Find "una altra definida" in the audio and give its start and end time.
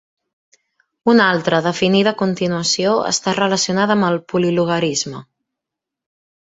1.13-2.13